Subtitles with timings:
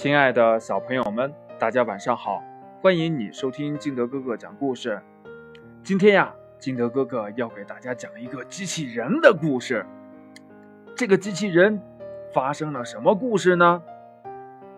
[0.00, 2.40] 亲爱的小朋友们，大家晚上好！
[2.80, 5.02] 欢迎你收听金德哥哥讲故事。
[5.82, 9.84] 今天呀，金德哥哥要给大家讲一个机器人的故事。
[10.94, 11.82] 这个机器人
[12.32, 13.82] 发生了什么故事呢？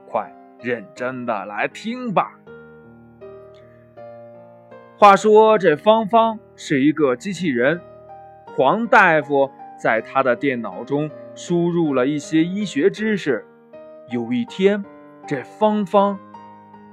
[0.08, 2.40] 快认真的来听吧。
[4.96, 7.78] 话说，这芳芳是一个机器人，
[8.46, 13.44] 黄大夫在他的电脑中输入了一些医学知识。
[14.08, 14.82] 有一天，
[15.30, 16.18] 这芳芳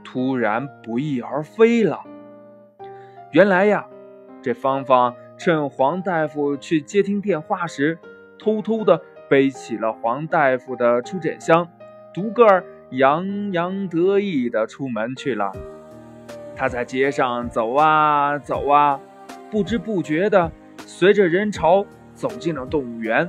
[0.03, 2.03] 突然不翼而飞了。
[3.31, 3.88] 原来呀，
[4.43, 7.98] 这芳芳趁黄大夫去接听电话时，
[8.38, 11.67] 偷偷的背起了黄大夫的出诊箱，
[12.13, 15.51] 独个儿洋洋得意的出门去了。
[16.55, 18.99] 他在街上走啊走啊，
[19.49, 20.51] 不知不觉的
[20.85, 23.27] 随着人潮走进了动物园。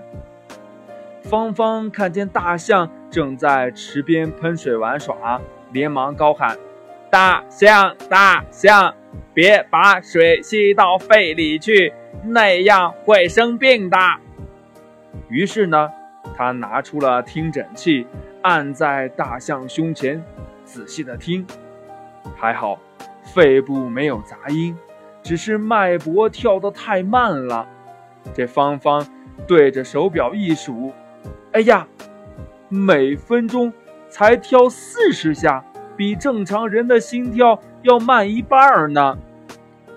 [1.22, 5.40] 芳芳看见大象正在池边喷水玩耍，
[5.72, 6.56] 连忙高喊
[7.10, 8.94] ：“大象，大象，
[9.32, 11.92] 别把水吸到肺里去，
[12.24, 13.96] 那样会生病的。”
[15.28, 15.90] 于是呢，
[16.36, 18.06] 他拿出了听诊器，
[18.42, 20.22] 按在大象胸前，
[20.64, 21.46] 仔细的听。
[22.36, 22.78] 还好，
[23.22, 24.76] 肺部没有杂音，
[25.22, 27.66] 只是脉搏跳得太慢了。
[28.34, 29.06] 这芳芳
[29.46, 30.92] 对着手表一数。
[31.52, 31.86] 哎呀，
[32.68, 33.72] 每分钟
[34.10, 35.64] 才跳四十下，
[35.96, 39.16] 比正常人的心跳要慢一半呢。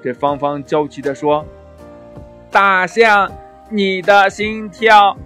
[0.02, 1.46] 这芳芳焦急地说
[2.50, 3.30] ：“大象，
[3.70, 5.18] 你的心跳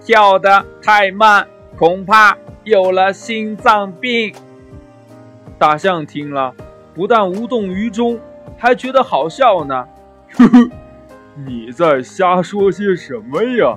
[0.00, 4.32] 跳得太慢，恐怕有了心脏病。”
[5.58, 6.54] 大象听了，
[6.94, 8.18] 不但无动于衷，
[8.56, 9.86] 还觉得好笑呢。
[10.34, 10.70] 呵呵，
[11.46, 13.76] 你在瞎说些什么呀？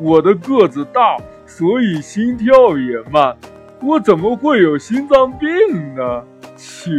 [0.00, 1.16] 我的个子大。
[1.54, 3.36] 所以心跳也慢，
[3.82, 6.24] 我怎么会有心脏病呢？
[6.56, 6.90] 切！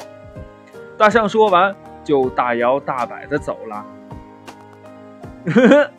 [0.98, 3.86] 大象说完就大摇大摆的走了。
[5.46, 5.90] 呵呵，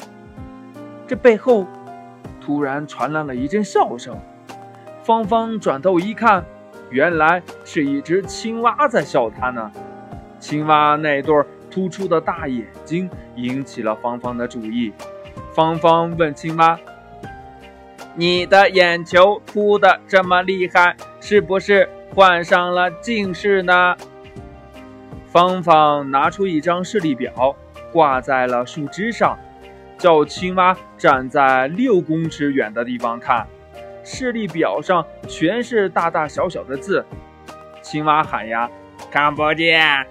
[1.07, 1.65] 这背后
[2.39, 4.15] 突然传来了一阵笑声。
[5.01, 6.45] 芳芳转头一看，
[6.91, 9.71] 原来是一只青蛙在笑他呢。
[10.39, 14.93] 青蛙那对突出的大眼睛引起了芳芳的注意。
[15.55, 16.79] 芳芳问青蛙。
[18.19, 23.95] 你的眼球凸的这么厉害，是不是患上了近视呢？
[25.27, 27.55] 芳芳拿出一张视力表，
[27.91, 29.37] 挂在了树枝上，
[29.99, 33.45] 叫青蛙站在六公尺远的地方看。
[34.03, 37.05] 视力表上全是大大小小的字。
[37.83, 38.67] 青蛙喊呀，
[39.11, 40.07] 看不见。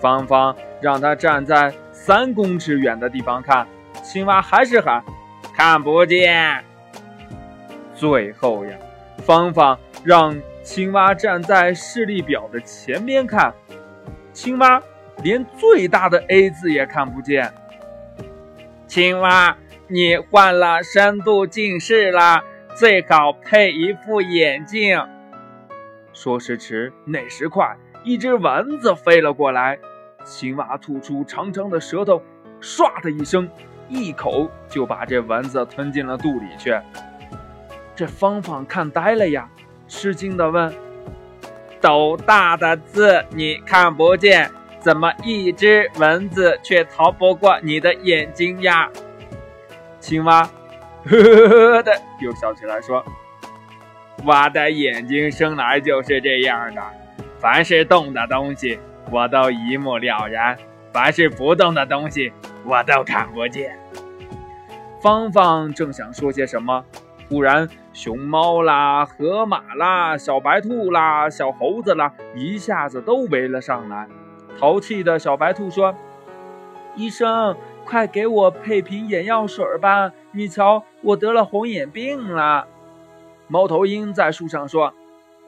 [0.00, 3.66] 芳芳让他站在三公尺远的地方看，
[4.02, 5.04] 青蛙还是喊，
[5.54, 6.64] 看不见。
[8.02, 8.76] 最后呀，
[9.18, 13.54] 芳芳让青蛙站在视力表的前边看，
[14.32, 14.82] 青蛙
[15.22, 17.54] 连最大的 A 字也看不见。
[18.88, 22.42] 青蛙，你患了深度近视啦，
[22.74, 25.00] 最好配一副眼镜。
[26.12, 29.78] 说时迟，那时快，一只蚊子飞了过来，
[30.24, 32.20] 青蛙吐出长长的舌头，
[32.60, 33.48] 唰的一声，
[33.88, 36.74] 一口就把这蚊子吞进了肚里去。
[38.02, 39.48] 这芳芳看呆了呀，
[39.86, 40.74] 吃惊地问
[41.80, 48.90] ：“斗大的字你看不见，怎么一只蚊子却逃不过你的眼睛呀？”
[50.00, 50.42] 青蛙
[51.04, 53.04] 呵呵呵的又笑起来说
[54.26, 56.82] ：“我的眼睛生来就是这样的，
[57.38, 58.80] 凡是动的东西
[59.12, 60.58] 我都一目了然，
[60.92, 62.32] 凡是不动的东西
[62.64, 63.78] 我都看不见。”
[65.00, 66.84] 芳芳正想说些什么。
[67.32, 74.06] 突然，熊猫啦、河马啦、小白兔啦、小猴子啦，一下子都围了上来。
[74.60, 75.94] 淘气的小白兔说
[76.94, 77.56] ：“医生，
[77.86, 80.12] 快给我配瓶眼药水吧！
[80.32, 82.68] 你瞧，我得了红眼病了。”
[83.48, 84.92] 猫头鹰在树上说：“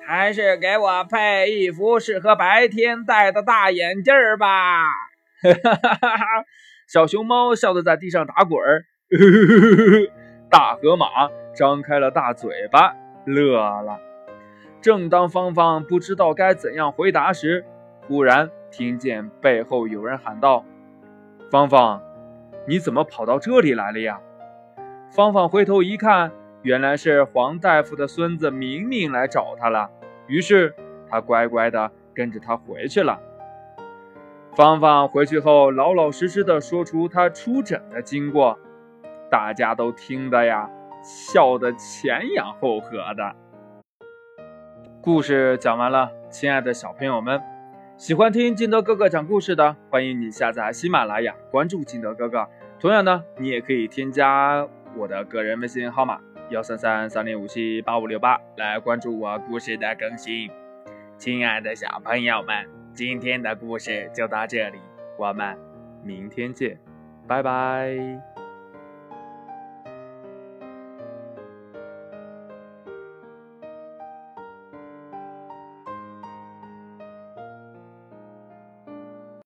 [0.08, 4.84] 还是给我配一副适合白天戴的大眼镜吧！”
[5.44, 6.24] 哈哈哈哈哈！
[6.88, 8.86] 小熊猫笑得在地上打滚儿。
[9.10, 10.23] 呵呵呵呵呵
[10.54, 11.08] 大河马。
[11.52, 13.98] 张开了大嘴巴，乐了。
[14.80, 17.64] 正当芳芳不知道该怎样回答时，
[18.06, 20.64] 忽然听见背后有人喊道
[21.50, 22.00] ：“芳芳，
[22.68, 24.20] 你怎么跑到这里来了呀？”
[25.10, 26.30] 芳芳回头一看，
[26.62, 29.90] 原来是黄大夫的孙子明明来找她了。
[30.28, 30.72] 于是
[31.10, 33.20] 她乖乖的跟着他回去了。
[34.54, 38.56] 芳芳回去后，老老实实的说出她出诊的经过，
[39.34, 40.70] 大家都听得呀。
[41.02, 43.34] 笑得前仰后合的。
[45.02, 47.42] 故事讲完了，亲爱的小朋友们，
[47.96, 52.48] 喜欢听金德哥哥讲故事的，欢迎你下载喜马拉雅，关注金德哥哥。
[52.78, 56.20] 同样呢，你也可以添加我的个人微信号码
[56.50, 60.48] 幺三三三零五七八五六八来关注我故事的更新。
[61.18, 64.78] 亲爱的小朋友们，今天的故事就到这里，
[65.18, 65.58] 我们
[66.04, 66.78] 明天见，
[67.26, 68.33] 拜拜。